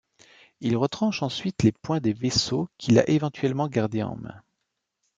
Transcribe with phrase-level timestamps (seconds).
[0.61, 4.41] Il retranche ensuite les points des vaisseaux qu'il a éventuellement gardés en main.